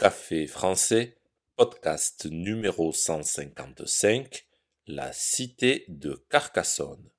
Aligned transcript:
Café 0.00 0.46
français, 0.46 1.18
podcast 1.56 2.26
numéro 2.30 2.90
155, 2.90 4.46
La 4.86 5.12
cité 5.12 5.84
de 5.88 6.24
Carcassonne. 6.30 7.10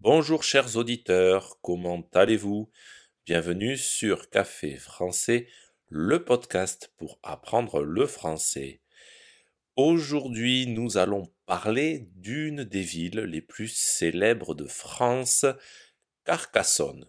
Bonjour 0.00 0.42
chers 0.42 0.76
auditeurs, 0.78 1.58
comment 1.60 2.08
allez-vous? 2.14 2.70
Bienvenue 3.26 3.76
sur 3.76 4.30
Café 4.30 4.76
français, 4.76 5.46
le 5.88 6.24
podcast 6.24 6.90
pour 6.96 7.18
apprendre 7.22 7.82
le 7.82 8.06
français. 8.06 8.81
Aujourd'hui, 9.76 10.66
nous 10.66 10.98
allons 10.98 11.32
parler 11.46 12.10
d'une 12.16 12.62
des 12.62 12.82
villes 12.82 13.20
les 13.20 13.40
plus 13.40 13.74
célèbres 13.74 14.54
de 14.54 14.66
France, 14.66 15.46
Carcassonne. 16.26 17.08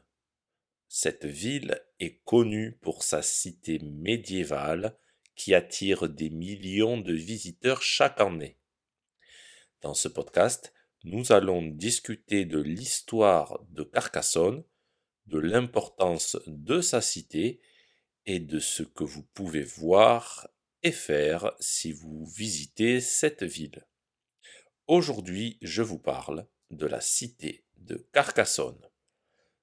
Cette 0.87 1.25
ville 1.25 1.83
est 1.99 2.21
connue 2.23 2.77
pour 2.81 3.03
sa 3.03 3.21
cité 3.21 3.79
médiévale 3.79 4.97
qui 5.35 5.53
attire 5.53 6.07
des 6.07 6.29
millions 6.29 6.97
de 6.97 7.11
visiteurs 7.11 7.81
chaque 7.81 8.21
année. 8.21 8.57
Dans 9.81 9.93
ce 9.93 10.07
podcast, 10.07 10.73
nous 11.03 11.33
allons 11.33 11.63
discuter 11.63 12.45
de 12.45 12.61
l'histoire 12.61 13.59
de 13.71 13.83
Carcassonne, 13.83 14.63
de 15.25 15.37
l'importance 15.37 16.37
de 16.47 16.79
sa 16.79 17.01
cité 17.01 17.59
et 18.25 18.39
de 18.39 18.59
ce 18.59 18.83
que 18.83 19.03
vous 19.03 19.23
pouvez 19.33 19.63
voir 19.63 20.47
faire 20.91 21.53
si 21.59 21.91
vous 21.91 22.25
visitez 22.25 22.99
cette 22.99 23.43
ville. 23.43 23.85
Aujourd'hui, 24.87 25.57
je 25.61 25.81
vous 25.81 25.99
parle 25.99 26.45
de 26.71 26.85
la 26.85 27.01
cité 27.01 27.63
de 27.77 28.07
Carcassonne. 28.11 28.89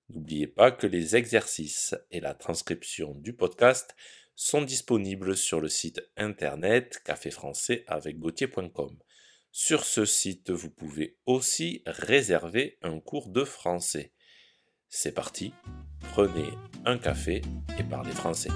N'oubliez 0.09 0.47
pas 0.47 0.73
que 0.73 0.87
les 0.87 1.17
exercices 1.17 1.95
et 2.11 2.21
la 2.21 2.35
transcription 2.35 3.15
du 3.15 3.33
podcast 3.35 3.95
sont 4.35 4.63
disponibles 4.63 5.37
sur 5.37 5.61
le 5.61 5.69
site 5.69 6.01
internet 6.17 7.01
café 7.05 7.31
français 7.31 7.85
avec 7.87 8.17
Sur 9.53 9.85
ce 9.85 10.05
site, 10.05 10.51
vous 10.51 10.71
pouvez 10.71 11.19
aussi 11.27 11.83
réserver 11.87 12.79
un 12.83 13.01
cours 13.01 13.29
de 13.29 13.45
français. 13.45 14.13
C'est 14.89 15.13
parti, 15.13 15.53
prenez 16.13 16.49
un 16.85 16.99
café 16.99 17.43
et 17.79 17.85
parlez 17.85 18.13
français. 18.13 18.51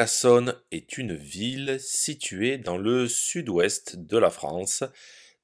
Carcassonne 0.00 0.58
est 0.70 0.96
une 0.96 1.14
ville 1.14 1.78
située 1.78 2.56
dans 2.56 2.78
le 2.78 3.06
sud-ouest 3.06 3.98
de 3.98 4.16
la 4.16 4.30
France, 4.30 4.82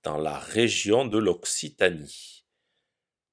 dans 0.03 0.17
la 0.17 0.39
région 0.39 1.05
de 1.05 1.19
l'Occitanie. 1.19 2.47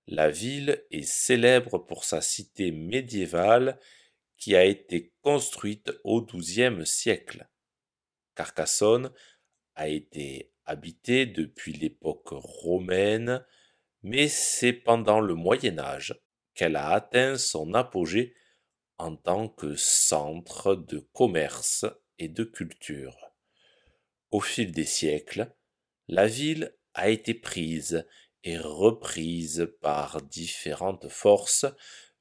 La 0.05 0.29
ville 0.29 0.83
est 0.91 1.07
célèbre 1.07 1.77
pour 1.77 2.03
sa 2.03 2.19
cité 2.19 2.73
médiévale 2.73 3.79
qui 4.35 4.57
a 4.57 4.65
été 4.65 5.13
construite 5.21 5.93
au 6.03 6.21
XIIe 6.21 6.85
siècle. 6.85 7.47
Carcassonne 8.35 9.09
a 9.75 9.87
été 9.87 10.51
habitée 10.65 11.25
depuis 11.25 11.71
l'époque 11.71 12.31
romaine, 12.31 13.45
mais 14.01 14.27
c'est 14.27 14.73
pendant 14.73 15.21
le 15.21 15.35
Moyen 15.35 15.79
Âge 15.79 16.19
qu'elle 16.53 16.75
a 16.75 16.89
atteint 16.89 17.37
son 17.37 17.73
apogée 17.75 18.35
en 18.97 19.15
tant 19.15 19.49
que 19.49 19.75
centre 19.75 20.75
de 20.75 20.99
commerce 21.13 21.85
et 22.19 22.27
de 22.27 22.43
culture. 22.43 23.17
Au 24.31 24.39
fil 24.39 24.71
des 24.71 24.85
siècles, 24.85 25.53
la 26.07 26.27
ville 26.27 26.75
a 26.93 27.09
été 27.09 27.33
prise 27.33 28.05
et 28.43 28.57
reprise 28.57 29.71
par 29.81 30.21
différentes 30.21 31.07
forces, 31.07 31.65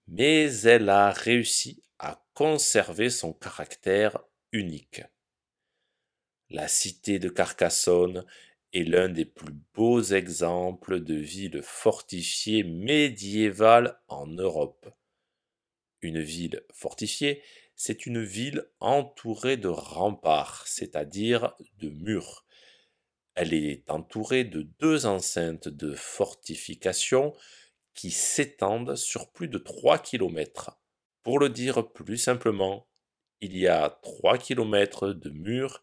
mais 0.07 0.53
elle 0.63 0.89
a 0.89 1.11
réussi 1.11 1.83
à 1.99 2.25
conserver 2.35 3.11
son 3.11 3.33
caractère 3.33 4.19
unique. 4.53 5.03
La 6.51 6.69
cité 6.69 7.19
de 7.19 7.29
Carcassonne 7.29 8.25
est 8.73 8.85
l'un 8.85 9.09
des 9.09 9.25
plus 9.25 9.55
beaux 9.75 10.03
exemples 10.03 11.01
de 11.01 11.15
ville 11.15 11.63
fortifiée 11.63 12.63
médiévale 12.63 13.99
en 14.09 14.27
Europe. 14.27 14.89
Une 16.03 16.21
ville 16.21 16.63
fortifiée, 16.73 17.43
c'est 17.77 18.07
une 18.07 18.23
ville 18.23 18.67
entourée 18.81 19.57
de 19.57 19.69
remparts, 19.69 20.67
c'est-à-dire 20.67 21.55
de 21.79 21.89
murs. 21.91 22.45
Elle 23.35 23.55
est 23.55 23.89
entourée 23.91 24.45
de 24.45 24.63
deux 24.79 25.07
enceintes 25.07 25.69
de 25.69 25.95
fortification 25.95 27.33
qui 27.95 28.11
s'étendent 28.11 28.97
sur 28.97 29.31
plus 29.33 29.49
de 29.49 29.59
3 29.59 29.99
km. 29.99 30.79
Pour 31.23 31.39
le 31.39 31.49
dire 31.49 31.93
plus 31.93 32.19
simplement, 32.19 32.89
il 33.41 33.57
y 33.57 33.69
a 33.69 34.01
3 34.03 34.39
km 34.39 35.13
de 35.13 35.31
murs 35.31 35.83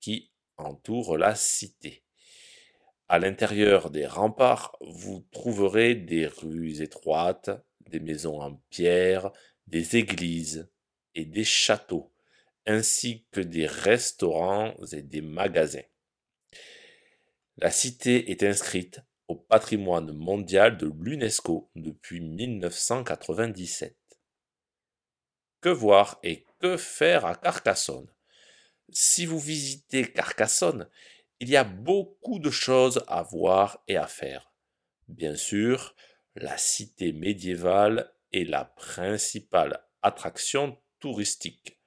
qui 0.00 0.30
entourent 0.56 1.16
la 1.16 1.34
cité. 1.34 2.04
À 3.08 3.18
l'intérieur 3.18 3.90
des 3.90 4.06
remparts, 4.06 4.76
vous 4.80 5.26
trouverez 5.30 5.94
des 5.94 6.26
rues 6.26 6.80
étroites, 6.80 7.50
des 7.90 8.00
maisons 8.00 8.40
en 8.40 8.54
pierre, 8.70 9.30
des 9.66 9.96
églises 9.96 10.70
et 11.14 11.24
des 11.24 11.44
châteaux, 11.44 12.12
ainsi 12.66 13.26
que 13.30 13.40
des 13.40 13.66
restaurants 13.66 14.74
et 14.92 15.02
des 15.02 15.20
magasins. 15.20 15.84
La 17.56 17.70
cité 17.70 18.30
est 18.30 18.42
inscrite 18.42 19.00
au 19.28 19.36
patrimoine 19.36 20.12
mondial 20.12 20.76
de 20.76 20.92
l'UNESCO 21.00 21.70
depuis 21.76 22.20
1997. 22.20 23.96
Que 25.60 25.68
voir 25.68 26.18
et 26.22 26.44
que 26.60 26.76
faire 26.76 27.24
à 27.24 27.34
Carcassonne? 27.34 28.08
Si 28.90 29.24
vous 29.24 29.38
visitez 29.38 30.10
Carcassonne, 30.12 30.88
il 31.40 31.48
y 31.48 31.56
a 31.56 31.64
beaucoup 31.64 32.38
de 32.38 32.50
choses 32.50 33.02
à 33.06 33.22
voir 33.22 33.82
et 33.88 33.96
à 33.96 34.06
faire. 34.06 34.52
Bien 35.08 35.36
sûr, 35.36 35.94
la 36.34 36.56
cité 36.58 37.12
médiévale 37.12 38.13
la 38.42 38.64
principale 38.64 39.84
attraction 40.02 40.76
touristique. 40.98 41.80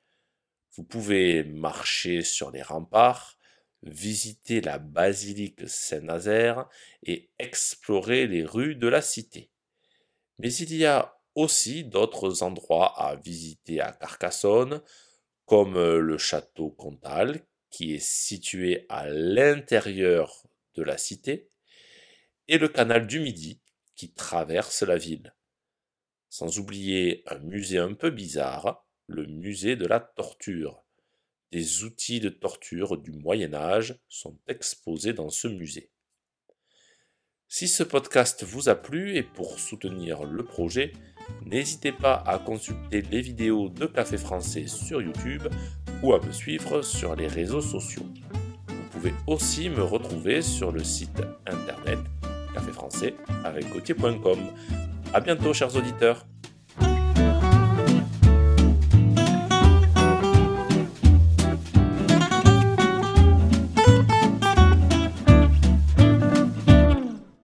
Vous 0.76 0.84
pouvez 0.84 1.44
marcher 1.44 2.22
sur 2.22 2.52
les 2.52 2.62
remparts, 2.62 3.38
visiter 3.84 4.62
la 4.62 4.80
basilique 4.80 5.68
Saint-Nazaire 5.68 6.70
et 7.04 7.30
explorer 7.38 8.28
les 8.28 8.46
rues 8.46 8.76
de 8.76 8.88
la 8.88 9.02
cité. 9.02 9.52
Mais 10.40 10.54
il 10.54 10.74
y 10.74 10.86
a 10.86 11.20
aussi 11.36 11.84
d'autres 11.84 12.44
endroits 12.44 12.98
à 12.98 13.16
visiter 13.16 13.82
à 13.82 13.92
Carcassonne, 13.92 14.82
comme 15.46 15.76
le 15.76 16.18
château 16.18 16.70
Comtal, 16.70 17.46
qui 17.70 17.94
est 17.94 18.04
situé 18.04 18.86
à 18.90 19.08
l'intérieur 19.10 20.48
de 20.76 20.84
la 20.84 20.98
cité, 20.98 21.50
et 22.48 22.58
le 22.58 22.70
canal 22.70 23.08
du 23.08 23.20
Midi, 23.20 23.60
qui 23.96 24.14
traverse 24.14 24.84
la 24.84 24.98
ville 24.98 25.34
sans 26.38 26.60
oublier 26.60 27.24
un 27.26 27.40
musée 27.40 27.80
un 27.80 27.94
peu 27.94 28.12
bizarre, 28.12 28.86
le 29.08 29.26
musée 29.26 29.76
de 29.76 29.88
la 29.88 30.00
torture. 30.00 30.84
Des 31.52 31.84
outils 31.84 32.20
de 32.20 32.30
torture 32.30 32.96
du 32.96 33.12
Moyen 33.12 33.56
Âge 33.56 33.98
sont 34.08 34.38
exposés 34.48 35.14
dans 35.14 35.32
ce 35.32 35.48
musée. 35.48 35.90
Si 37.48 37.68
ce 37.68 37.82
podcast 37.82 38.44
vous 38.44 38.70
a 38.70 38.76
plu 38.76 39.16
et 39.16 39.24
pour 39.24 39.58
soutenir 39.58 40.26
le 40.26 40.46
projet, 40.46 40.92
n'hésitez 41.44 41.92
pas 41.92 42.24
à 42.28 42.38
consulter 42.38 43.02
les 43.02 43.22
vidéos 43.22 43.70
de 43.70 43.88
Café 43.88 44.18
Français 44.18 44.68
sur 44.68 45.02
YouTube 45.02 45.48
ou 46.04 46.14
à 46.14 46.24
me 46.24 46.32
suivre 46.32 46.84
sur 46.84 47.16
les 47.16 47.28
réseaux 47.28 47.62
sociaux. 47.62 48.06
Vous 48.68 48.90
pouvez 48.92 49.14
aussi 49.26 49.72
me 49.72 49.82
retrouver 49.82 50.44
sur 50.44 50.72
le 50.72 50.84
site 50.84 51.20
internet 51.48 51.98
café 52.54 52.72
français 52.72 53.16
avec 53.44 53.66
A 55.14 55.20
bientôt, 55.20 55.54
chers 55.54 55.76
auditeurs. 55.76 56.26